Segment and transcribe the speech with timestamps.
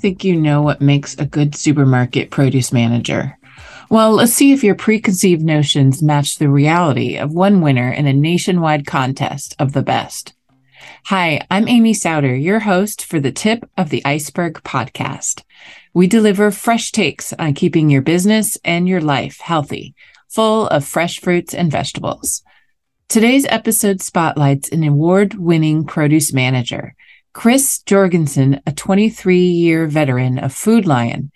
[0.00, 3.36] think you know what makes a good supermarket produce manager?
[3.90, 8.12] Well, let's see if your preconceived notions match the reality of one winner in a
[8.12, 10.32] nationwide contest of the best.
[11.06, 15.42] Hi, I'm Amy Sowder, your host for the Tip of the Iceberg podcast.
[15.92, 19.94] We deliver fresh takes on keeping your business and your life healthy,
[20.28, 22.42] full of fresh fruits and vegetables.
[23.08, 26.94] Today's episode spotlights an award winning produce manager,
[27.32, 31.30] Chris Jorgensen, a 23 year veteran of Food Lion,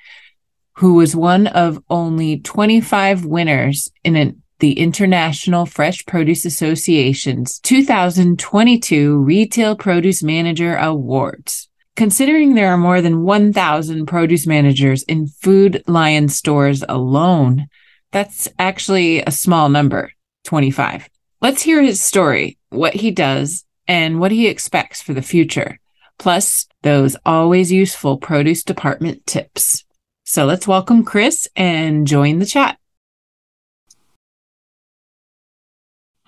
[0.76, 9.18] who was one of only 25 winners in an, the International Fresh Produce Association's 2022
[9.18, 11.68] Retail Produce Manager Awards.
[11.96, 17.68] Considering there are more than 1,000 produce managers in Food Lion stores alone,
[18.10, 20.10] that's actually a small number,
[20.42, 21.08] 25.
[21.40, 25.78] Let's hear his story, what he does, and what he expects for the future,
[26.18, 29.84] plus those always useful produce department tips.
[30.24, 32.78] So let's welcome Chris and join the chat.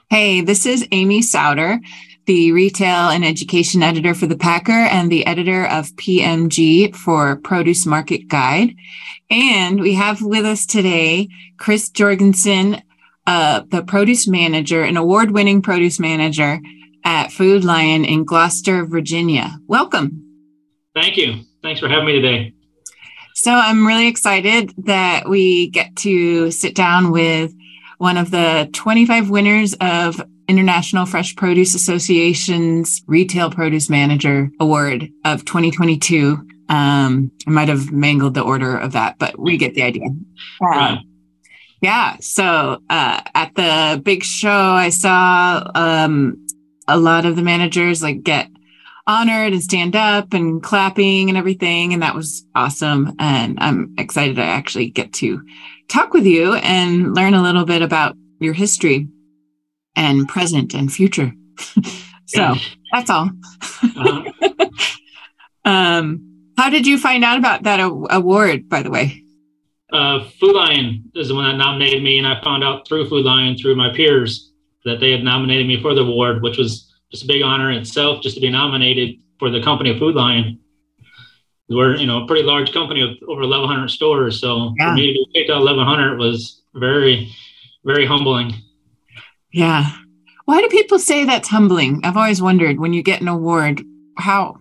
[0.09, 1.81] Hey, this is Amy Sowder,
[2.27, 7.87] the retail and education editor for the Packer and the editor of PMG for Produce
[7.87, 8.75] Market Guide.
[9.31, 12.83] And we have with us today Chris Jorgensen,
[13.27, 16.61] uh, the produce manager, an award winning produce manager
[17.07, 19.59] at Food Lion in Gloucester, Virginia.
[19.69, 20.23] Welcome.
[20.93, 21.37] Thank you.
[21.63, 22.53] Thanks for having me today.
[23.37, 27.55] So I'm really excited that we get to sit down with
[27.99, 35.45] one of the 25 winners of International Fresh Produce Association's Retail Produce Manager Award of
[35.45, 36.45] 2022.
[36.69, 40.09] Um, I might have mangled the order of that, but we get the idea.
[40.61, 40.99] Right.
[41.81, 42.17] Yeah.
[42.21, 46.46] So uh, at the big show, I saw um,
[46.89, 48.49] a lot of the managers like get
[49.07, 51.93] honored and stand up and clapping and everything.
[51.93, 53.15] And that was awesome.
[53.19, 55.45] And I'm excited to actually get to
[55.89, 59.09] talk with you and learn a little bit about your history
[59.95, 61.33] and present and future.
[62.27, 62.55] so
[62.93, 63.31] that's all.
[63.83, 64.69] Uh-huh.
[65.65, 69.23] um, how did you find out about that award, by the way?
[69.93, 73.25] uh, Food Lion is the one that nominated me, and I found out through Food
[73.25, 74.46] Lion, through my peers,
[74.87, 77.79] that they had nominated me for the award, which was just a big honor in
[77.79, 80.59] itself, just to be nominated for the company of Food Lion.
[81.69, 84.91] We're you know a pretty large company of over 1,100 stores, so yeah.
[84.91, 87.35] for me to be picked out 1,100 was very,
[87.85, 88.55] very humbling.
[89.53, 89.91] Yeah.
[90.45, 92.01] Why do people say that's humbling?
[92.05, 93.83] I've always wondered when you get an award,
[94.17, 94.61] how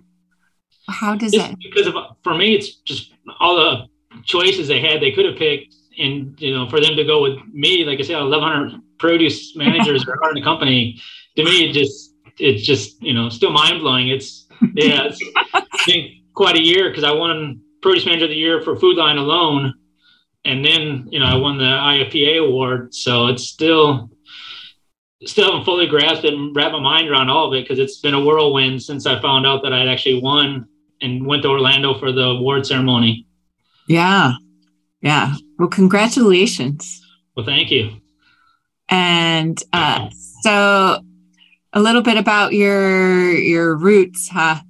[0.89, 1.57] how does just that?
[1.59, 1.93] Because of,
[2.23, 3.87] for me, it's just all the
[4.23, 7.37] choices they had, they could have picked, and you know, for them to go with
[7.53, 11.01] me, like I said, 1,100 produce managers are in the company.
[11.37, 14.09] To me, it just it's just you know still mind blowing.
[14.09, 18.61] It's yeah, it's been quite a year because I won produce manager of the year
[18.61, 19.73] for Food Lion alone,
[20.43, 22.93] and then you know I won the IFPA award.
[22.93, 24.09] So it's still
[25.25, 28.13] still haven't fully grasped and wrapped my mind around all of it because it's been
[28.13, 30.67] a whirlwind since I found out that I'd actually won
[31.01, 33.27] and went to Orlando for the award ceremony.
[33.87, 34.33] Yeah.
[35.01, 35.35] Yeah.
[35.57, 37.01] Well, congratulations.
[37.35, 37.91] Well, thank you.
[38.89, 40.09] And uh,
[40.41, 41.03] so
[41.73, 44.61] a little bit about your your roots, huh?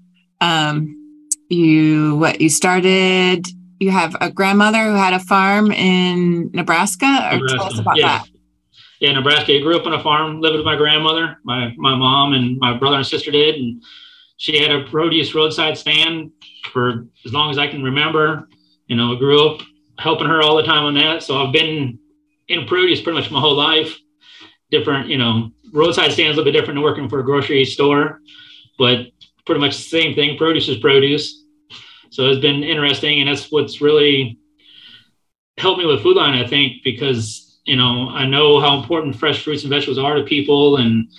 [0.41, 1.01] Um,
[1.49, 3.47] you what you started
[3.79, 7.57] you have a grandmother who had a farm in Nebraska, or Nebraska.
[7.57, 8.19] tell us about yeah.
[8.19, 8.27] that.
[9.01, 9.57] Yeah, Nebraska.
[9.57, 11.37] I grew up on a farm, lived with my grandmother.
[11.43, 13.83] My my mom and my brother and sister did, and
[14.37, 16.31] she had a produce roadside stand
[16.71, 18.47] for as long as I can remember
[18.87, 19.61] you know, I grew up
[19.97, 21.23] helping her all the time on that.
[21.23, 21.99] So I've been
[22.47, 23.97] in produce pretty much my whole life.
[24.77, 28.19] Different, you know, roadside stands a little bit different than working for a grocery store,
[28.77, 29.07] but
[29.45, 30.37] pretty much the same thing.
[30.37, 31.43] Produce is produce.
[32.09, 33.21] So it's been interesting.
[33.21, 34.37] And that's what's really
[35.57, 39.43] helped me with Food Lion, I think, because, you know, I know how important fresh
[39.43, 41.09] fruits and vegetables are to people and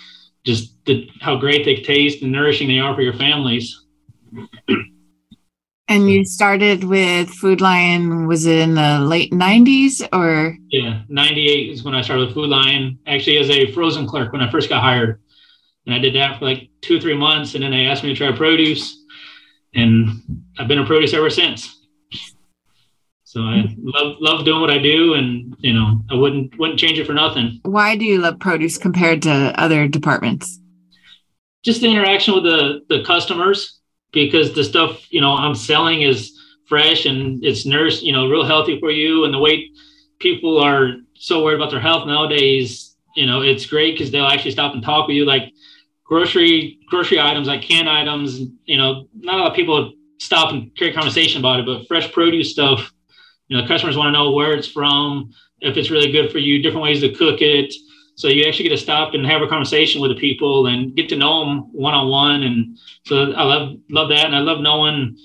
[0.45, 3.85] just the, how great they taste and nourishing they are for your families.
[5.89, 10.57] And you started with Food Lion, was it in the late 90s or?
[10.69, 14.41] Yeah, 98 is when I started with Food Lion, actually as a frozen clerk when
[14.41, 15.21] I first got hired.
[15.85, 17.55] And I did that for like two or three months.
[17.55, 19.05] And then they asked me to try produce.
[19.73, 21.77] And I've been a produce ever since.
[23.23, 26.97] So I love love doing what I do, and you know I wouldn't wouldn't change
[26.97, 27.59] it for nothing.
[27.63, 30.59] Why do you love produce compared to other departments?
[31.63, 33.76] Just the interaction with the the customers
[34.11, 36.37] because the stuff you know I'm selling is
[36.67, 39.23] fresh and it's nourished, you know, real healthy for you.
[39.23, 39.71] And the way
[40.19, 44.51] people are so worried about their health nowadays, you know, it's great because they'll actually
[44.51, 45.25] stop and talk with you.
[45.25, 45.53] Like
[46.03, 50.75] grocery grocery items, like canned items, you know, not a lot of people stop and
[50.75, 51.65] carry conversation about it.
[51.65, 52.91] But fresh produce stuff,
[53.47, 55.31] you know, customers want to know where it's from,
[55.61, 57.73] if it's really good for you, different ways to cook it.
[58.17, 61.07] So you actually get to stop and have a conversation with the people and get
[61.09, 62.41] to know them one on one.
[62.41, 62.75] And
[63.05, 65.15] so I love love that, and I love knowing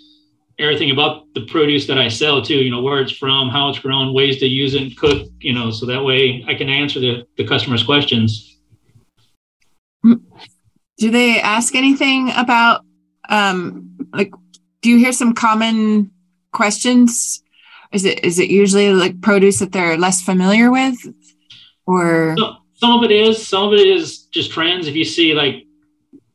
[0.59, 2.59] everything about the produce that I sell too.
[2.59, 5.27] You know where it's from, how it's grown, ways to use it and cook.
[5.41, 8.59] You know, so that way I can answer the the customers' questions.
[10.05, 12.85] Do they ask anything about
[13.31, 14.33] um like?
[14.83, 16.11] Do you hear some common
[16.53, 17.43] questions?
[17.91, 20.99] Is it is it usually like produce that they're less familiar with,
[21.87, 22.35] or?
[22.37, 24.89] So, some of it is some of it is just trends.
[24.89, 25.67] If you see like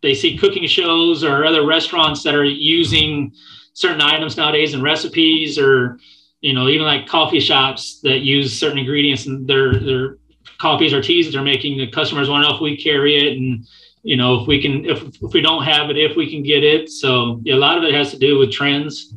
[0.02, 3.34] they see cooking shows or other restaurants that are using
[3.74, 6.00] certain items nowadays in recipes or
[6.40, 10.20] you know even like coffee shops that use certain ingredients in their their
[10.58, 13.38] coffees or teas that they're making the customers want to know if we carry it
[13.38, 13.68] and
[14.04, 16.64] you know if we can if, if we don't have it if we can get
[16.64, 16.90] it.
[16.90, 19.14] So yeah, a lot of it has to do with trends.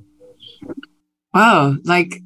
[1.33, 2.23] Wow like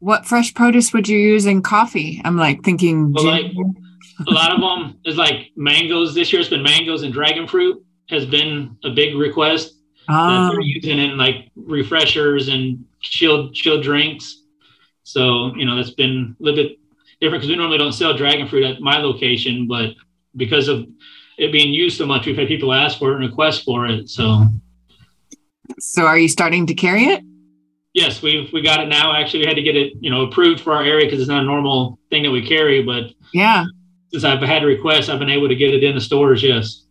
[0.00, 2.20] what fresh produce would you use in coffee?
[2.24, 3.52] I'm like thinking well, like,
[4.26, 6.14] a lot of them is like mangoes.
[6.14, 9.74] This year it's been mangoes and dragon fruit has been a big request.
[10.08, 10.50] Oh.
[10.50, 10.62] They're ah.
[10.62, 14.42] using it in like refreshers and chilled chilled drinks.
[15.02, 16.78] So you know that's been a little bit
[17.20, 19.90] different because we normally don't sell dragon fruit at my location, but
[20.36, 20.86] because of
[21.38, 24.08] it being used so much, we've had people ask for it and request for it.
[24.08, 24.46] So,
[25.78, 27.22] so are you starting to carry it?
[27.92, 29.14] Yes, we've we got it now.
[29.14, 31.42] Actually, we had to get it you know approved for our area because it's not
[31.42, 33.64] a normal thing that we carry, but yeah,
[34.10, 36.42] since I've had requests, I've been able to get it in the stores.
[36.42, 36.84] Yes.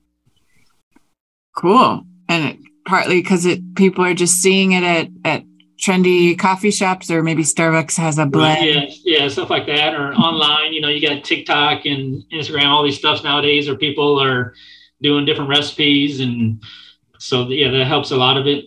[1.56, 2.04] Cool.
[2.30, 5.44] And it, partly because it people are just seeing it at at
[5.80, 8.66] trendy coffee shops, or maybe Starbucks has a blend.
[8.66, 10.74] Yeah, yeah, stuff like that, or online.
[10.74, 14.54] You know, you got TikTok and Instagram, all these stuff nowadays, or people are
[15.02, 16.62] doing different recipes, and
[17.20, 18.66] so yeah, that helps a lot of it.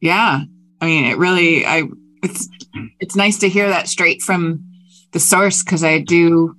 [0.00, 0.42] Yeah,
[0.80, 1.84] I mean, it really, I
[2.22, 2.48] it's
[3.00, 4.64] it's nice to hear that straight from
[5.12, 6.56] the source because I do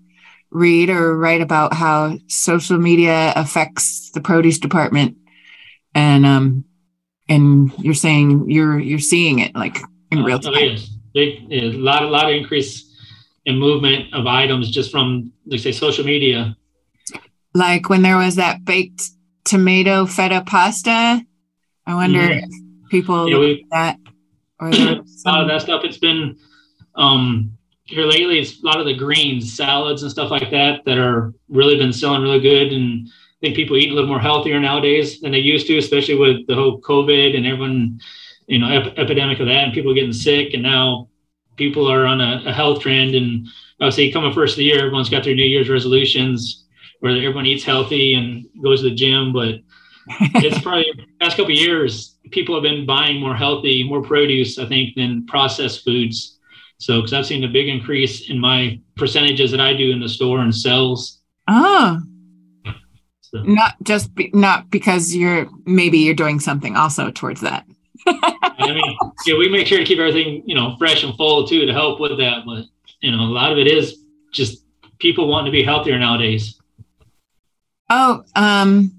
[0.51, 5.15] read or write about how social media affects the produce department
[5.93, 6.65] and um
[7.27, 9.77] and you're saying you're you're seeing it like
[10.11, 10.53] in real time.
[10.55, 10.89] Oh, yes.
[11.13, 12.85] Big, a lot, a lot of increase
[13.45, 16.55] in movement of items just from, like say, social media.
[17.53, 19.09] Like when there was that baked
[19.43, 21.21] tomato feta pasta.
[21.87, 22.45] I wonder if
[22.91, 23.97] people yeah, we, that
[24.59, 25.83] or a lot of that stuff.
[25.83, 26.37] It's been
[26.95, 27.57] um,
[27.89, 31.33] here lately it's a lot of the greens salads and stuff like that that are
[31.49, 35.19] really been selling really good and i think people eat a little more healthier nowadays
[35.21, 37.99] than they used to especially with the whole covid and everyone
[38.47, 41.09] you know ep- epidemic of that and people getting sick and now
[41.59, 43.13] people are on a, a health trend.
[43.13, 43.45] And
[43.79, 46.65] obviously coming first of the year everyone's got their new year's resolutions
[47.01, 49.31] where everyone eats healthy and goes to the gym.
[49.31, 49.59] But
[50.41, 50.85] it's probably
[51.21, 55.83] past couple years people have been buying more healthy more produce i think than processed
[55.83, 56.38] foods
[56.79, 60.07] so, because I've seen a big increase in my percentages that I do in the
[60.07, 61.19] store and sales.
[61.47, 61.99] Oh,
[63.21, 63.43] so.
[63.43, 67.65] not just be, not because you're maybe you're doing something also towards that.
[68.07, 71.65] I mean, yeah, we make sure to keep everything you know fresh and full too
[71.65, 72.43] to help with that.
[72.45, 72.65] But
[73.01, 73.97] you know, a lot of it is
[74.31, 74.63] just
[74.99, 76.59] people wanting to be healthier nowadays.
[77.89, 78.95] Oh, um,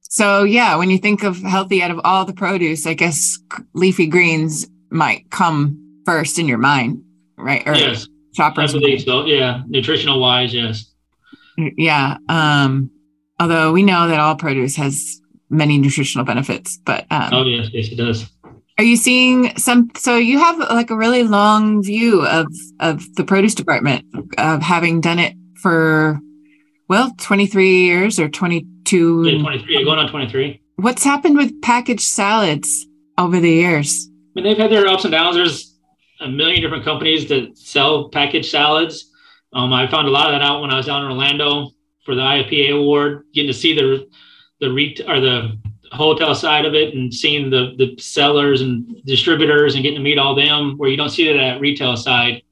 [0.00, 3.38] so yeah, when you think of healthy out of all the produce, I guess
[3.74, 7.02] leafy greens might come first in your mind
[7.38, 7.66] right?
[7.66, 8.74] Or yes, shoppers.
[8.74, 9.24] I believe so.
[9.24, 10.92] Yeah, nutritional wise, yes.
[11.56, 12.18] Yeah.
[12.28, 12.90] Um,
[13.40, 17.88] although we know that all produce has many nutritional benefits, but um, oh yes, yes,
[17.88, 18.30] it does.
[18.78, 19.90] Are you seeing some?
[19.96, 22.46] So you have like a really long view of
[22.80, 24.04] of the produce department
[24.38, 26.20] of having done it for
[26.88, 32.86] well 23 years or 22 yeah, 23 going on 23 what's happened with packaged salads
[33.18, 35.77] over the years i mean they've had their ups and downs there's
[36.20, 39.10] a million different companies that sell packaged salads.
[39.52, 41.70] Um, I found a lot of that out when I was down in Orlando
[42.04, 44.08] for the IFPA award, getting to see the
[44.60, 45.56] the ret- or the
[45.92, 50.18] hotel side of it and seeing the the sellers and distributors and getting to meet
[50.18, 52.42] all them where you don't see that at retail side.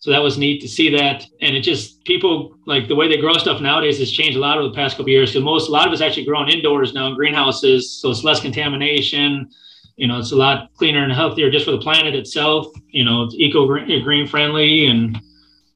[0.00, 1.24] So that was neat to see that.
[1.40, 4.58] And it just people like the way they grow stuff nowadays has changed a lot
[4.58, 5.30] over the past couple years.
[5.30, 8.40] Because most a lot of it's actually grown indoors now in greenhouses, so it's less
[8.40, 9.48] contamination
[9.96, 12.66] you know, it's a lot cleaner and healthier just for the planet itself.
[12.88, 14.86] You know, it's eco green friendly.
[14.86, 15.20] And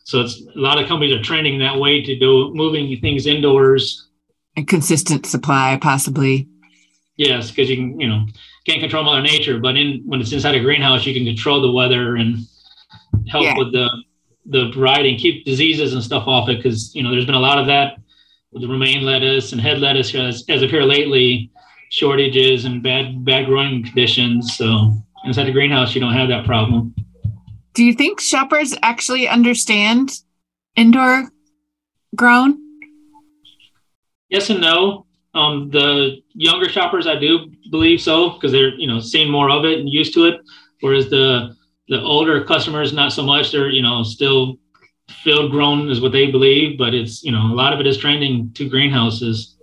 [0.05, 4.09] so it's a lot of companies are trending that way to do moving things indoors.
[4.57, 6.49] And consistent supply, possibly.
[7.17, 8.27] Yes, because you can, you know,
[8.67, 11.71] can't control Mother Nature, but in when it's inside a greenhouse, you can control the
[11.71, 12.39] weather and
[13.29, 13.55] help yeah.
[13.57, 13.89] with the
[14.47, 16.57] the variety and keep diseases and stuff off it.
[16.57, 17.99] Because you know, there's been a lot of that
[18.53, 21.51] with the romaine lettuce and head lettuce as, as of here lately
[21.91, 24.57] shortages and bad bad growing conditions.
[24.57, 24.93] So
[25.25, 26.95] inside the greenhouse, you don't have that problem.
[27.75, 30.11] Do you think shoppers actually understand
[30.77, 31.31] indoor
[32.15, 32.59] grown?
[34.29, 35.07] Yes and no.
[35.35, 39.65] Um, the younger shoppers, I do believe so, because they're you know seeing more of
[39.65, 40.41] it and used to it.
[40.81, 41.55] Whereas the
[41.89, 43.53] the older customers, not so much.
[43.53, 44.59] They're you know still
[45.23, 47.99] field grown is what they believe, but it's you know a lot of it is
[47.99, 49.56] trending to greenhouses.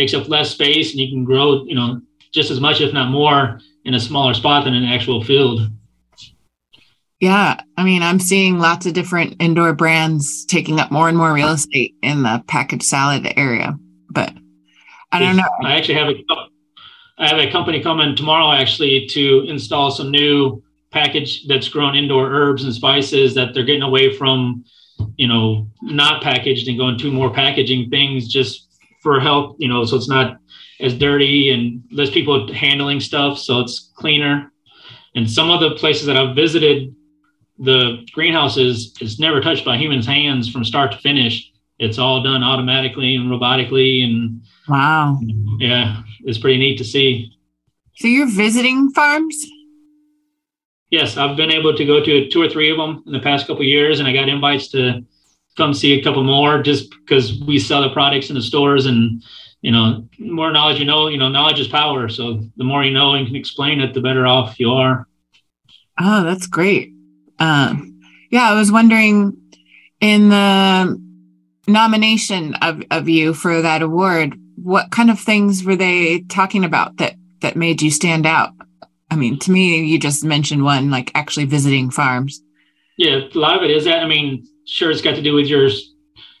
[0.00, 2.00] Takes up less space, and you can grow you know
[2.32, 5.60] just as much, if not more, in a smaller spot than an actual field.
[7.20, 11.34] Yeah, I mean, I'm seeing lots of different indoor brands taking up more and more
[11.34, 13.78] real estate in the packaged salad area,
[14.08, 14.32] but
[15.12, 15.44] I don't know.
[15.62, 16.14] I actually have a
[17.18, 22.30] I have a company coming tomorrow actually to install some new package that's grown indoor
[22.30, 24.64] herbs and spices that they're getting away from,
[25.18, 28.69] you know, not packaged and going to more packaging things just
[29.00, 30.38] for help, you know, so it's not
[30.80, 34.52] as dirty and less people handling stuff, so it's cleaner.
[35.14, 36.94] And some of the places that I've visited,
[37.58, 41.50] the greenhouses is never touched by humans' hands from start to finish.
[41.78, 45.18] It's all done automatically and robotically, and wow,
[45.58, 47.32] yeah, it's pretty neat to see.
[47.96, 49.46] So you're visiting farms?
[50.90, 53.46] Yes, I've been able to go to two or three of them in the past
[53.46, 55.04] couple years, and I got invites to
[55.60, 59.22] come see a couple more just because we sell the products in the stores and
[59.60, 62.90] you know more knowledge you know you know knowledge is power so the more you
[62.90, 65.06] know and can explain it the better off you are
[66.00, 66.94] oh that's great
[67.40, 68.00] um,
[68.30, 69.36] yeah i was wondering
[70.00, 70.98] in the
[71.68, 76.96] nomination of, of you for that award what kind of things were they talking about
[76.96, 78.54] that that made you stand out
[79.10, 82.42] I mean, to me, you just mentioned one, like actually visiting farms.
[82.96, 84.04] Yeah, a lot of it is that.
[84.04, 85.68] I mean, sure, it's got to do with your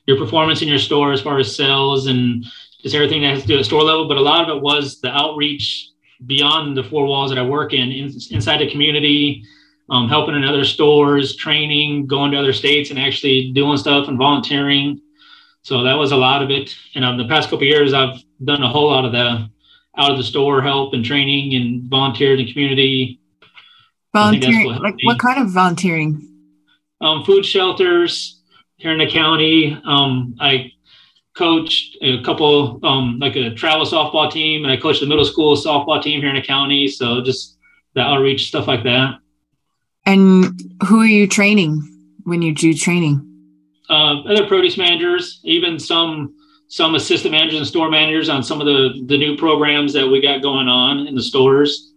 [0.06, 2.44] your performance in your store as far as sales and
[2.82, 4.08] just everything that has to do at store level.
[4.08, 5.88] But a lot of it was the outreach
[6.26, 9.44] beyond the four walls that I work in, in inside the community,
[9.88, 14.18] um, helping in other stores, training, going to other states, and actually doing stuff and
[14.18, 15.00] volunteering.
[15.62, 16.74] So that was a lot of it.
[16.94, 19.50] And um, the past couple years, I've done a whole lot of the
[19.96, 23.20] out of the store help and training and volunteer in the community.
[24.14, 26.29] Volunteering, what like what kind of volunteering?
[27.00, 28.42] Um, food shelters
[28.76, 29.80] here in the county.
[29.84, 30.72] Um, I
[31.34, 35.56] coached a couple, um, like a travel softball team, and I coached the middle school
[35.56, 36.88] softball team here in the county.
[36.88, 37.56] So just
[37.94, 39.18] the outreach stuff like that.
[40.06, 41.82] And who are you training
[42.24, 43.26] when you do training?
[43.88, 46.34] Uh, other produce managers, even some
[46.68, 50.20] some assistant managers and store managers on some of the the new programs that we
[50.20, 51.92] got going on in the stores.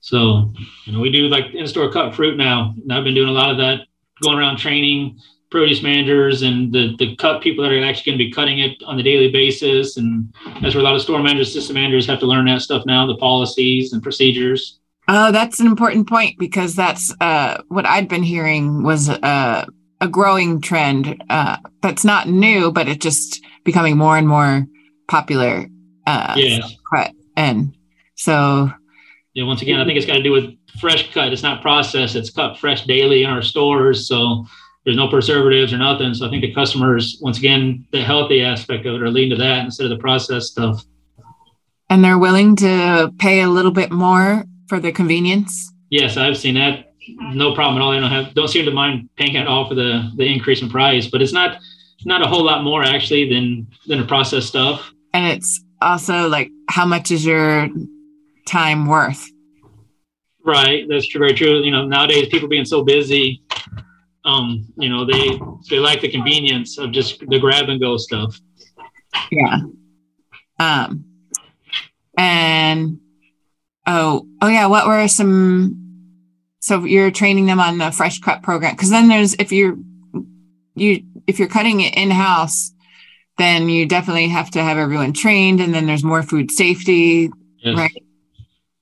[0.00, 0.52] So,
[0.84, 2.74] you know, we do like in-store cut fruit now.
[2.80, 3.80] And I've been doing a lot of that,
[4.22, 5.18] going around training
[5.50, 8.82] produce managers and the the cut people that are actually going to be cutting it
[8.84, 9.96] on a daily basis.
[9.96, 12.84] And that's where a lot of store managers, system managers have to learn that stuff
[12.86, 14.78] now, the policies and procedures.
[15.08, 19.64] Oh, that's an important point because that's uh, what I'd been hearing was uh,
[20.02, 24.66] a growing trend uh, that's not new, but it's just becoming more and more
[25.08, 25.66] popular.
[26.06, 26.36] Uh.
[26.94, 27.12] Cut.
[27.36, 27.74] And
[28.16, 28.70] so.
[29.32, 31.32] Yeah, once again, I think it's got to do with fresh cut.
[31.32, 34.08] It's not processed, it's cut fresh daily in our stores.
[34.08, 34.46] So
[34.84, 36.14] there's no preservatives or nothing.
[36.14, 39.42] So I think the customers, once again, the healthy aspect of it are leading to
[39.42, 40.84] that instead of the processed stuff.
[41.90, 45.72] And they're willing to pay a little bit more for the convenience?
[45.90, 47.92] Yes, I've seen that no problem at all.
[47.92, 50.68] They don't have don't seem to mind paying at all for the the increase in
[50.68, 51.58] price, but it's not
[52.04, 54.92] not a whole lot more actually than than a processed stuff.
[55.12, 57.68] And it's also like how much is your
[58.46, 59.30] time worth?
[60.48, 61.60] Right, that's true, very true.
[61.60, 63.42] You know, nowadays people being so busy,
[64.24, 65.38] um, you know, they
[65.68, 68.40] they like the convenience of just the grab and go stuff.
[69.30, 69.58] Yeah.
[70.58, 71.04] Um.
[72.16, 72.98] And
[73.86, 74.68] oh, oh yeah.
[74.68, 75.88] What were some
[76.60, 79.76] so you're training them on the fresh cut program because then there's if you're
[80.74, 82.72] you if you're cutting it in house
[83.36, 87.76] then you definitely have to have everyone trained and then there's more food safety yes.
[87.76, 88.04] right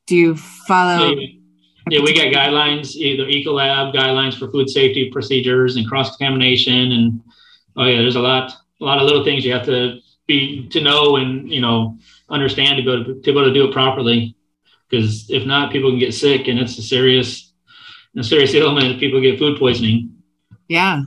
[0.07, 1.15] do you follow
[1.91, 7.21] yeah we got guidelines either ecolab guidelines for food safety procedures and cross contamination and
[7.77, 10.81] oh yeah there's a lot a lot of little things you have to be to
[10.81, 14.35] know and you know understand to go to, to be able to do it properly
[14.89, 17.47] because if not people can get sick and it's a serious
[18.17, 20.15] a serious ailment if people get food poisoning.
[20.69, 21.03] Yeah.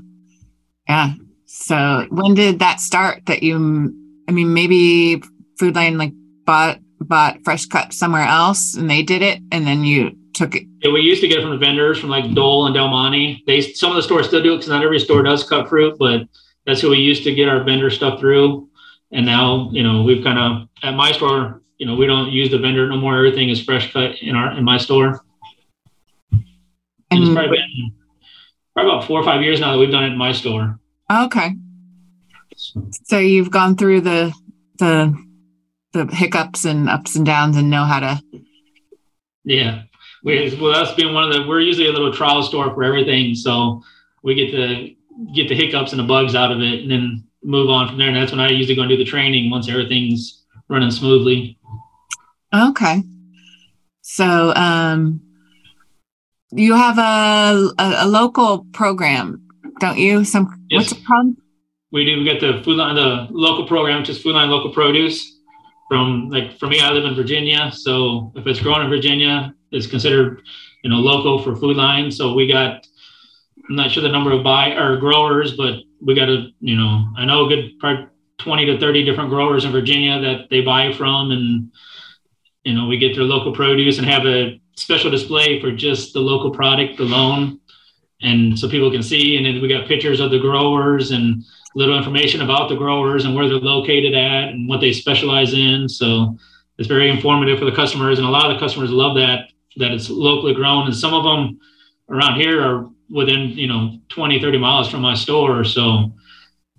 [0.87, 1.13] Yeah.
[1.45, 3.93] So when did that start that you,
[4.27, 5.21] I mean, maybe
[5.57, 6.13] Food Lion like
[6.45, 10.63] bought, bought fresh cut somewhere else and they did it and then you took it.
[10.81, 13.43] Yeah, we used to get it from the vendors from like Dole and Del Monte.
[13.47, 15.97] They, some of the stores still do it because not every store does cut fruit,
[15.99, 16.27] but
[16.65, 18.69] that's who we used to get our vendor stuff through.
[19.11, 22.51] And now, you know, we've kind of, at my store, You know, we don't use
[22.51, 23.17] the vendor no more.
[23.17, 25.23] Everything is fresh cut in our in my store.
[27.11, 27.91] And it's probably been
[28.73, 30.77] probably about four or five years now that we've done it in my store.
[31.09, 31.55] Okay.
[33.05, 34.33] So you've gone through the
[34.77, 35.15] the
[35.93, 38.21] the hiccups and ups and downs and know how to.
[39.43, 39.83] Yeah,
[40.23, 41.47] we well that's been one of the.
[41.47, 43.81] We're usually a little trial store for everything, so
[44.23, 44.95] we get to
[45.33, 48.07] get the hiccups and the bugs out of it, and then move on from there.
[48.07, 51.57] And that's when I usually go and do the training once everything's running smoothly.
[52.53, 53.03] Okay.
[54.01, 55.21] So um,
[56.51, 59.47] you have a, a, a local program,
[59.79, 60.23] don't you?
[60.23, 60.79] Some yes.
[60.79, 61.35] what's it called?
[61.91, 62.19] We do.
[62.19, 65.38] We get the Food Lion, the local program, which is Food Lion Local Produce.
[65.89, 69.87] From like for me, I live in Virginia, so if it's grown in Virginia, it's
[69.87, 70.43] considered
[70.83, 72.11] you know local for Food Lion.
[72.11, 72.85] So we got
[73.69, 77.07] I'm not sure the number of buy or growers, but we got a you know
[77.17, 80.93] I know a good part 20 to 30 different growers in Virginia that they buy
[80.93, 81.71] from, and
[82.63, 86.19] you know we get their local produce and have a special display for just the
[86.19, 87.59] local product alone,
[88.21, 89.37] and so people can see.
[89.37, 91.43] And then we got pictures of the growers and
[91.75, 95.87] little information about the growers and where they're located at and what they specialize in.
[95.87, 96.37] So
[96.77, 99.91] it's very informative for the customers, and a lot of the customers love that that
[99.91, 100.85] it's locally grown.
[100.85, 101.59] And some of them
[102.09, 105.63] around here are within you know 20 30 miles from my store.
[105.63, 106.13] So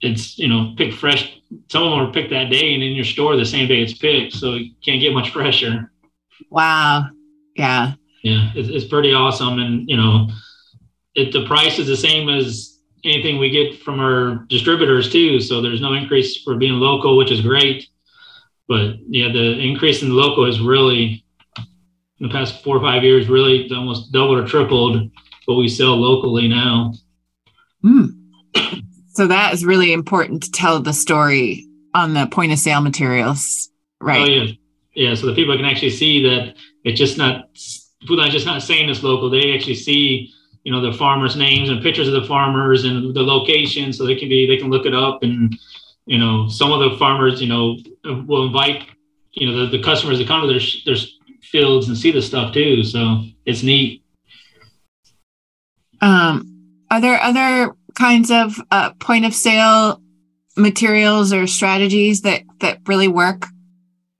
[0.00, 3.04] it's you know picked fresh some of them are picked that day and in your
[3.04, 4.32] store the same day it's picked.
[4.32, 5.92] So you can't get much fresher.
[6.48, 7.10] Wow.
[7.56, 7.92] Yeah.
[8.22, 9.58] Yeah it's, it's pretty awesome.
[9.58, 10.28] And you know
[11.14, 12.69] it the price is the same as
[13.04, 17.30] anything we get from our distributors too so there's no increase for being local which
[17.30, 17.88] is great
[18.68, 21.24] but yeah the increase in the local has really
[22.20, 25.10] in the past four or five years really almost doubled or tripled
[25.46, 26.92] what we sell locally now.
[27.84, 28.16] Mm.
[29.12, 33.68] So that is really important to tell the story on the point of sale materials,
[34.00, 34.20] right?
[34.20, 34.52] Oh yeah,
[34.94, 35.14] yeah.
[35.14, 37.48] So the people can actually see that it's just not
[38.06, 39.28] Food Lion just not saying it's local.
[39.28, 40.32] They actually see
[40.64, 44.16] you know the farmers' names and pictures of the farmers and the location, so they
[44.16, 45.58] can be they can look it up and
[46.06, 47.76] you know some of the farmers you know
[48.26, 48.86] will invite
[49.32, 51.02] you know the, the customers to come to their their
[51.42, 52.82] fields and see the stuff too.
[52.84, 54.02] So it's neat.
[56.00, 60.00] Um, are there other kinds of uh, point of sale
[60.56, 63.46] materials or strategies that that really work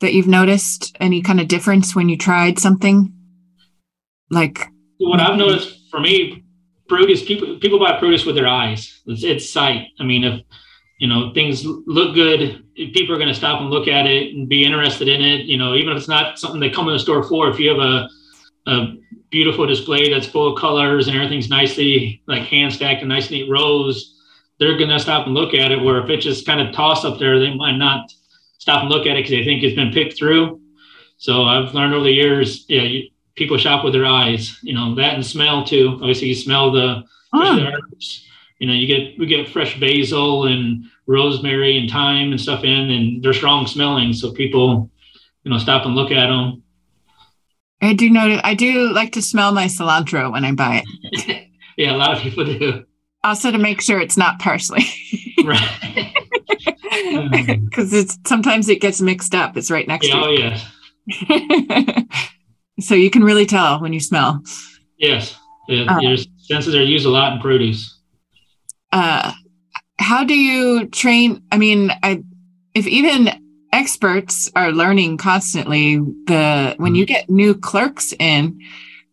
[0.00, 0.96] that you've noticed?
[1.00, 3.12] Any kind of difference when you tried something?
[4.30, 6.44] Like what I've noticed for me,
[6.88, 9.00] produce people people buy produce with their eyes.
[9.06, 9.88] It's, it's sight.
[9.98, 10.42] I mean, if
[10.98, 14.48] you know things look good, people are going to stop and look at it and
[14.48, 15.46] be interested in it.
[15.46, 17.48] You know, even if it's not something they come in the store for.
[17.48, 18.08] If you have a
[18.66, 18.94] a
[19.30, 23.48] beautiful display that's full of colors and everything's nicely like hand stacked and nice neat
[23.48, 24.16] rows,
[24.58, 25.80] they're gonna stop and look at it.
[25.80, 28.12] Where if it's just kind of tossed up there, they might not
[28.58, 30.60] stop and look at it because they think it's been picked through.
[31.16, 34.58] So I've learned over the years, yeah, you, people shop with their eyes.
[34.62, 35.98] You know that and smell too.
[36.00, 37.60] Obviously, you smell the, oh.
[37.60, 38.26] herbs.
[38.58, 42.90] You know, you get we get fresh basil and rosemary and thyme and stuff in,
[42.90, 44.12] and they're strong smelling.
[44.12, 44.90] So people,
[45.44, 46.62] you know, stop and look at them.
[47.82, 48.40] I do know.
[48.44, 51.48] I do like to smell my cilantro when I buy it.
[51.76, 52.84] yeah, a lot of people do.
[53.24, 54.84] Also, to make sure it's not parsley.
[55.44, 56.16] right.
[57.70, 59.56] Because it's sometimes it gets mixed up.
[59.56, 60.20] It's right next yeah, to.
[60.20, 62.02] Oh yeah.
[62.80, 64.42] So you can really tell when you smell.
[64.98, 65.36] Yes,
[65.68, 67.98] uh, your senses are used a lot in produce.
[68.92, 69.32] Uh,
[69.98, 71.42] how do you train?
[71.52, 72.22] I mean, I
[72.74, 73.30] if even
[73.72, 77.14] experts are learning constantly the when you mm-hmm.
[77.14, 78.60] get new clerks in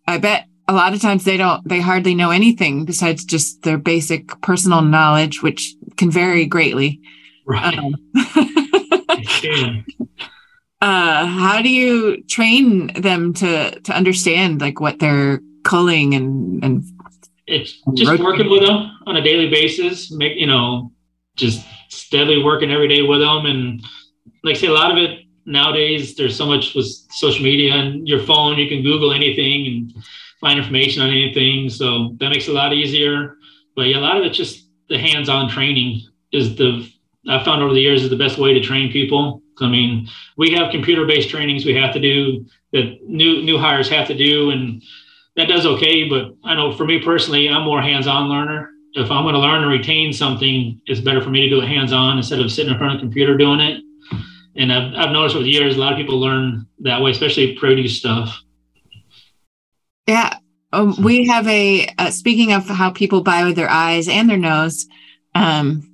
[0.07, 3.77] i bet a lot of times they don't they hardly know anything besides just their
[3.77, 6.99] basic personal knowledge which can vary greatly
[7.45, 7.95] right um,
[10.81, 16.83] uh how do you train them to to understand like what they're culling and and
[17.45, 18.25] it's just rotating?
[18.25, 20.91] working with them on a daily basis make you know
[21.35, 23.81] just steadily working every day with them and
[24.43, 28.07] like I say, a lot of it nowadays, there's so much with social media and
[28.07, 30.03] your phone, you can Google anything and
[30.39, 31.69] find information on anything.
[31.69, 33.35] So that makes it a lot easier.
[33.75, 36.89] But yeah, a lot of it just the hands-on training is the
[37.29, 39.41] I found over the years is the best way to train people.
[39.61, 44.07] I mean, we have computer-based trainings we have to do that new new hires have
[44.07, 44.83] to do, and
[45.35, 46.07] that does okay.
[46.07, 48.71] But I know for me personally, I'm more hands-on learner.
[48.93, 51.67] If I'm going to learn and retain something, it's better for me to do it
[51.67, 53.83] hands-on instead of sitting in front of a computer doing it
[54.57, 57.55] and I've, I've noticed over the years a lot of people learn that way especially
[57.55, 58.41] produce stuff
[60.07, 60.37] yeah
[60.73, 64.37] um, we have a uh, speaking of how people buy with their eyes and their
[64.37, 64.87] nose
[65.35, 65.89] um,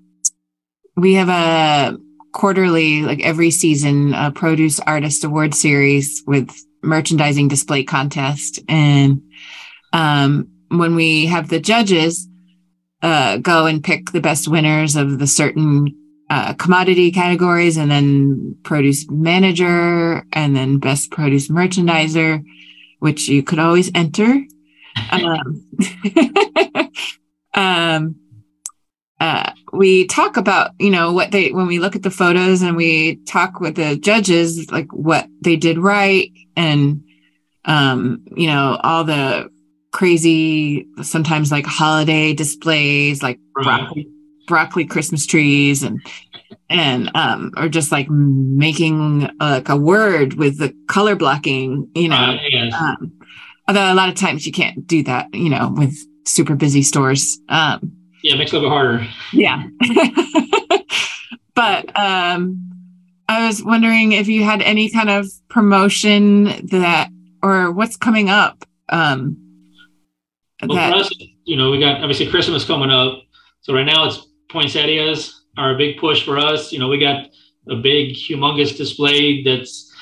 [0.96, 1.98] we have a
[2.34, 6.50] quarterly, like every season, a produce artist award series with
[6.82, 8.60] merchandising display contest.
[8.68, 9.22] And
[9.94, 12.28] um, when we have the judges
[13.02, 15.96] uh, go and pick the best winners of the certain
[16.30, 22.44] uh, commodity categories, and then produce manager, and then best produce merchandiser,
[23.00, 24.42] which you could always enter.
[25.12, 25.68] Um,
[27.56, 28.16] um,
[29.20, 32.78] uh, we talk about you know what they when we look at the photos and
[32.78, 37.04] we talk with the judges like what they did right and
[37.66, 39.50] um you know all the
[39.92, 43.64] crazy sometimes like holiday displays like right.
[43.64, 44.08] broccoli
[44.48, 46.06] broccoli christmas trees and
[46.70, 52.16] and um or just like making like a word with the color blocking you know
[52.16, 52.74] uh, yes.
[52.74, 53.12] um,
[53.68, 57.40] although a lot of times you can't do that you know with super busy stores
[57.50, 59.08] um yeah, it makes it a little bit harder.
[59.34, 59.64] Yeah.
[61.56, 62.72] but um,
[63.28, 67.10] I was wondering if you had any kind of promotion that,
[67.44, 68.64] or what's coming up.
[68.90, 69.38] Um,
[70.64, 73.24] well, that, for us, you know, we got obviously Christmas coming up.
[73.62, 76.72] So right now it's poinsettias are a big push for us.
[76.72, 77.28] You know, we got
[77.70, 79.93] a big, humongous display that's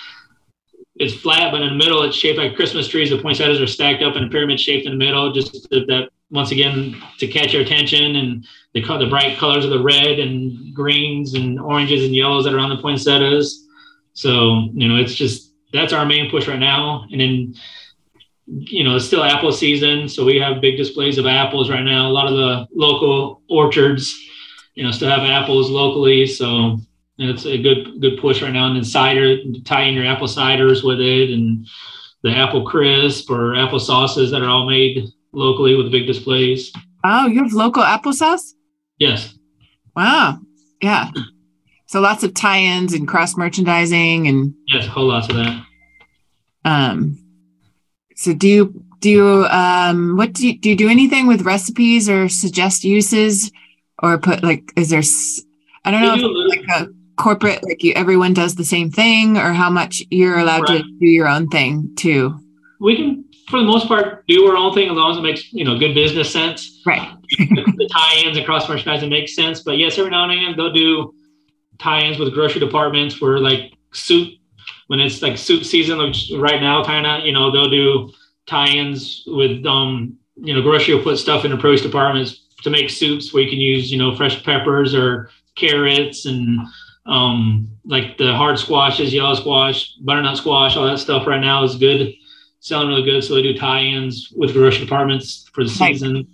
[0.96, 3.10] it's flat, but in the middle it's shaped like Christmas trees.
[3.10, 6.52] The poinsettias are stacked up in a pyramid shaped in the middle, just that once
[6.52, 11.34] again to catch your attention and the the bright colors of the red and greens
[11.34, 13.68] and oranges and yellows that are on the poinsettias.
[14.14, 17.06] So you know, it's just that's our main push right now.
[17.12, 17.54] And then
[18.46, 22.08] you know, it's still apple season, so we have big displays of apples right now.
[22.08, 24.14] A lot of the local orchards,
[24.76, 26.26] you know, still have apples locally.
[26.28, 26.80] So
[27.30, 28.68] it's a good good push right now.
[28.68, 31.68] And then cider, tie in your apple ciders with it, and
[32.24, 36.72] the apple crisp or apple sauces that are all made locally with big displays.
[37.04, 38.54] Oh, you have local applesauce?
[39.00, 39.34] Yes.
[39.96, 40.40] Wow.
[40.82, 41.12] Yeah.
[41.88, 45.66] So lots of tie-ins and cross merchandising and yes, a whole lot of that.
[46.64, 47.18] Um
[48.16, 52.08] so do you do you um what do you do you do anything with recipes
[52.08, 53.52] or suggest uses
[54.02, 55.02] or put like is there
[55.84, 59.54] I don't know do like a corporate like you everyone does the same thing or
[59.54, 60.82] how much you're allowed right.
[60.82, 62.38] to do your own thing too.
[62.80, 65.54] We can for the most part, do our own thing as long as it makes
[65.54, 66.82] you know good business sense.
[66.86, 67.12] Right.
[67.38, 70.74] the, the tie-ins and cross merchandising makes sense, but yes, every now and again they'll
[70.74, 71.14] do
[71.78, 74.34] tie-ins with grocery departments where like soup
[74.88, 78.12] when it's like soup season, which right now kind of you know they'll do
[78.48, 82.90] tie-ins with um you know grocery will put stuff in the produce departments to make
[82.90, 86.60] soups where you can use you know fresh peppers or carrots and
[87.06, 91.76] um like the hard squashes, yellow squash, butternut squash, all that stuff right now is
[91.76, 92.14] good
[92.62, 93.22] selling really good.
[93.24, 96.28] So they do tie-ins with grocery departments for the season.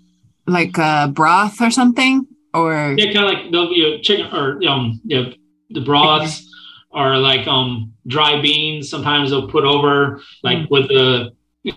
[0.45, 4.61] Like, uh, broth or something, or yeah, kind of like they'll you know, chicken or
[4.67, 5.29] um yeah
[5.71, 6.49] the broths
[6.91, 8.89] are like um dry beans.
[8.89, 10.69] Sometimes they'll put over like mm.
[10.69, 11.73] with the you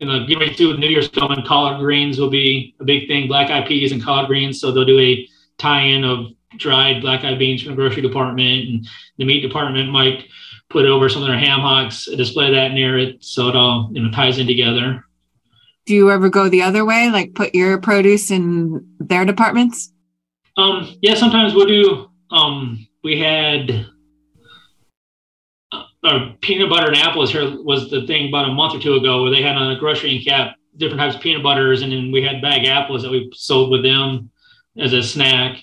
[0.00, 1.44] know get ready to New Year's coming.
[1.44, 3.26] Collard greens will be a big thing.
[3.26, 4.60] Black eyed peas and collard greens.
[4.60, 6.26] So they'll do a tie-in of
[6.58, 8.86] dried black eyed beans from the grocery department, and
[9.18, 10.24] the meat department might
[10.70, 13.90] put it over some of their ham hocks, display that near it, so it all
[13.92, 15.04] you know ties in together.
[15.86, 19.92] Do you ever go the other way, like put your produce in their departments?
[20.56, 22.10] Um, yeah, sometimes we'll do.
[22.30, 23.86] Um, we had
[25.72, 28.94] uh, our peanut butter and apples here was the thing about a month or two
[28.94, 31.92] ago where they had on a grocery and cap different types of peanut butters, and
[31.92, 34.30] then we had bag apples that we sold with them
[34.78, 35.58] as a snack.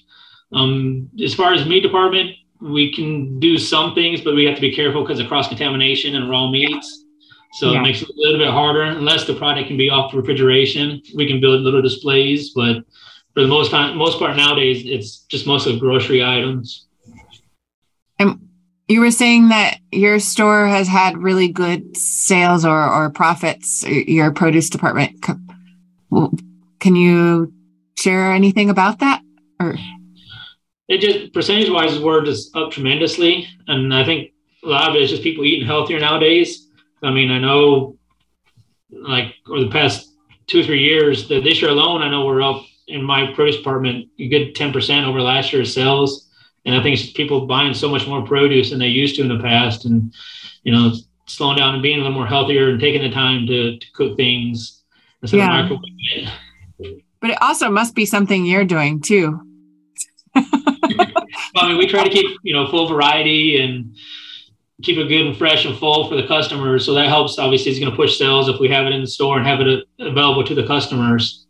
[0.54, 4.62] Um, as far as meat department, we can do some things, but we have to
[4.62, 7.06] be careful because of cross contamination and raw meats.
[7.54, 7.80] So yeah.
[7.80, 8.84] it makes it a little bit harder.
[8.84, 12.52] Unless the product can be off refrigeration, we can build little displays.
[12.56, 12.84] But
[13.34, 16.88] for the most time, most part nowadays, it's just mostly grocery items.
[18.20, 18.48] And
[18.88, 23.84] you were saying that your store has had really good sales or, or profits.
[23.86, 25.22] Your produce department.
[26.80, 27.54] Can you
[27.98, 29.22] share anything about that?
[29.60, 29.76] Or
[30.91, 33.47] it just percentage wise, we're just up tremendously.
[33.67, 36.67] And I think a lot of it is just people eating healthier nowadays.
[37.01, 37.97] I mean, I know
[38.91, 40.13] like over the past
[40.47, 43.56] two or three years, that this year alone, I know we're up in my produce
[43.56, 46.30] department a good 10% over last year's sales.
[46.65, 49.30] And I think it's people buying so much more produce than they used to in
[49.30, 49.86] the past.
[49.86, 50.13] And,
[50.63, 50.91] you know,
[51.25, 54.17] slowing down and being a little more healthier and taking the time to, to cook
[54.17, 54.84] things
[55.21, 55.63] instead yeah.
[55.63, 59.39] of microwaving But it also must be something you're doing too
[61.56, 63.96] I mean, we try to keep you know full variety and
[64.82, 66.86] keep it good and fresh and full for the customers.
[66.86, 67.38] So that helps.
[67.38, 69.62] Obviously, it's going to push sales if we have it in the store and have
[69.62, 71.46] it available to the customers.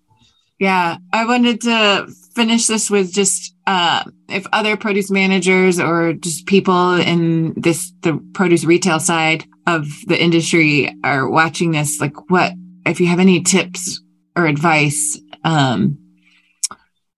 [0.60, 6.46] Yeah, I wanted to finish this with just uh, if other produce managers or just
[6.46, 12.54] people in this the produce retail side of the industry are watching this, like what
[12.86, 14.02] if you have any tips
[14.36, 15.98] or advice um,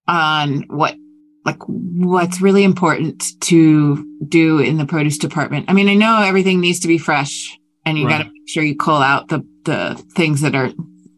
[0.08, 0.96] on what
[1.46, 5.66] like what's really important to do in the produce department.
[5.70, 8.20] I mean, I know everything needs to be fresh and you right.
[8.20, 10.72] got to make sure you cull out the the things that are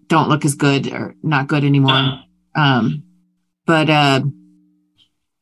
[0.07, 1.91] don't look as good or not good anymore.
[1.91, 3.03] Uh, um,
[3.65, 4.21] but uh,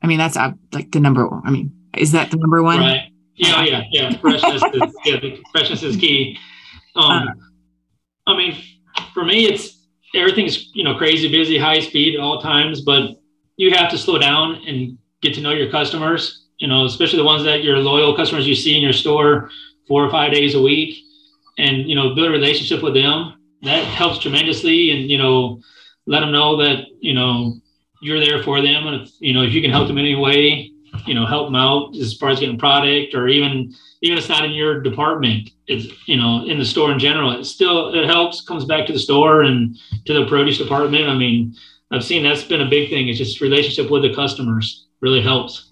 [0.02, 1.30] I mean, that's uh, like the number.
[1.44, 2.80] I mean, is that the number one?
[2.80, 3.10] Right.
[3.36, 4.18] Yeah, yeah, yeah.
[4.18, 6.38] Freshness is yeah, freshness is key.
[6.96, 8.56] Um, uh, I mean,
[9.14, 13.16] for me, it's everything's you know crazy busy, high speed at all times, but
[13.58, 16.46] you have to slow down and get to know your customers.
[16.58, 19.50] You know, especially the ones that your loyal customers you see in your store
[19.88, 20.98] four or five days a week,
[21.58, 23.34] and you know build a relationship with them.
[23.64, 25.62] That helps tremendously, and you know,
[26.06, 27.56] let them know that you know
[28.02, 30.16] you're there for them, and if, you know if you can help them in any
[30.16, 30.72] way,
[31.06, 34.30] you know, help them out as far as getting product, or even even if it's
[34.30, 37.32] not in your department, it's you know in the store in general.
[37.32, 38.42] It still it helps.
[38.46, 41.08] Comes back to the store and to the produce department.
[41.08, 41.56] I mean,
[41.94, 43.08] I've seen that's been a big thing.
[43.08, 45.72] It's just relationship with the customers really helps.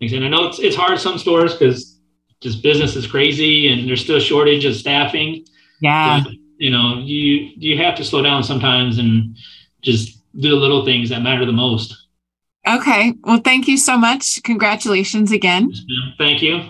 [0.00, 1.98] And I know it's it's hard some stores because
[2.40, 5.46] just business is crazy and there's still a shortage of staffing.
[5.80, 6.22] Yeah.
[6.24, 9.36] But, you know, you you have to slow down sometimes and
[9.82, 11.96] just do the little things that matter the most.
[12.66, 13.14] Okay.
[13.22, 14.42] Well, thank you so much.
[14.42, 15.72] Congratulations again.
[16.18, 16.62] Thank you.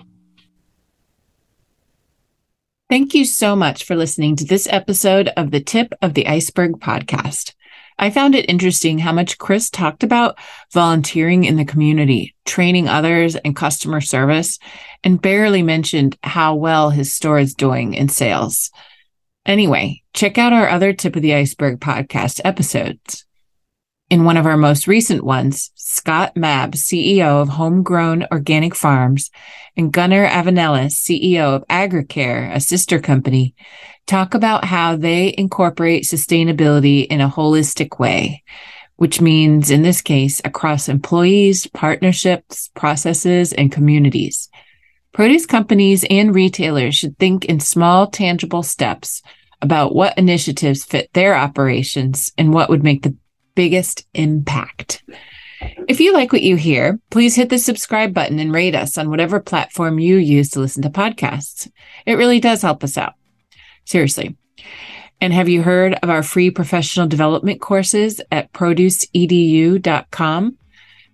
[2.90, 6.80] Thank you so much for listening to this episode of the Tip of the Iceberg
[6.80, 7.54] podcast.
[7.98, 10.36] I found it interesting how much Chris talked about
[10.72, 14.58] volunteering in the community, training others, and customer service,
[15.02, 18.70] and barely mentioned how well his store is doing in sales.
[19.46, 23.24] Anyway, check out our other Tip of the Iceberg podcast episodes.
[24.10, 29.30] In one of our most recent ones, Scott Mabs, CEO of Homegrown Organic Farms,
[29.78, 33.54] and Gunnar Avenellis, CEO of Agricare, a sister company,
[34.06, 38.44] talk about how they incorporate sustainability in a holistic way,
[38.96, 44.50] which means, in this case, across employees, partnerships, processes, and communities.
[45.14, 49.22] Produce companies and retailers should think in small, tangible steps
[49.62, 53.16] about what initiatives fit their operations and what would make the
[53.54, 55.02] biggest impact.
[55.88, 59.10] If you like what you hear, please hit the subscribe button and rate us on
[59.10, 61.70] whatever platform you use to listen to podcasts.
[62.06, 63.14] It really does help us out.
[63.84, 64.36] Seriously.
[65.20, 70.58] And have you heard of our free professional development courses at produceedu.com?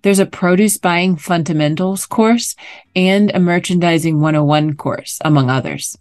[0.03, 2.57] There's a produce buying fundamentals course
[2.97, 5.97] and a merchandising 101 course, among others.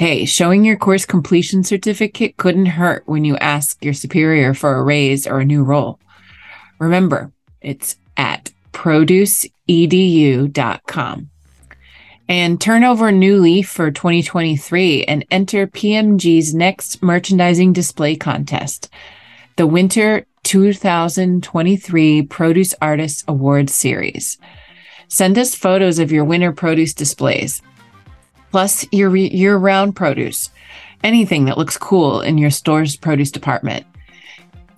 [0.00, 4.82] Hey, showing your course completion certificate couldn't hurt when you ask your superior for a
[4.82, 6.00] raise or a new role.
[6.78, 11.28] Remember, it's at produceedu.com.
[12.30, 18.88] And turn over a new leaf for 2023 and enter PMG's next merchandising display contest,
[19.56, 24.38] the Winter 2023 Produce Artists Awards Series.
[25.08, 27.60] Send us photos of your winter produce displays
[28.50, 30.50] plus your year round produce,
[31.02, 33.86] anything that looks cool in your store's produce department.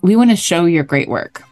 [0.01, 1.43] We want to show your great work.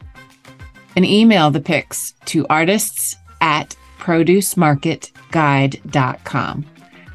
[0.96, 6.66] And email the pics to artists at producemarketguide.com.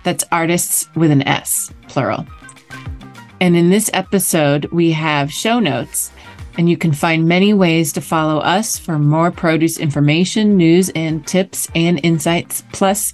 [0.02, 2.24] That's artists with an S, plural.
[3.40, 6.12] And in this episode, we have show notes,
[6.56, 11.26] and you can find many ways to follow us for more produce information, news, and
[11.26, 12.64] tips and insights.
[12.72, 13.12] Plus,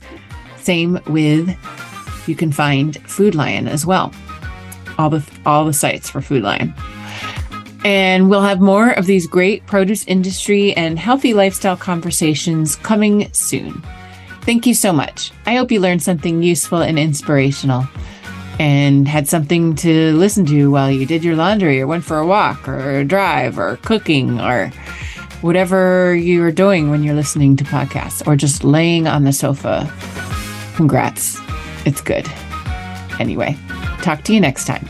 [0.63, 1.57] same with
[2.29, 4.13] you can find Food Lion as well.
[4.99, 6.75] All the all the sites for Food Lion.
[7.85, 13.83] And we'll have more of these great produce industry and healthy lifestyle conversations coming soon.
[14.43, 15.33] Thank you so much.
[15.47, 17.85] I hope you learned something useful and inspirational
[18.59, 22.27] and had something to listen to while you did your laundry or went for a
[22.27, 24.69] walk or a drive or cooking or
[25.41, 29.93] whatever you're doing when you're listening to podcasts or just laying on the sofa.
[30.77, 31.39] Congrats.
[31.85, 32.27] It's good.
[33.21, 33.57] Anyway,
[34.03, 34.87] talk to you next time.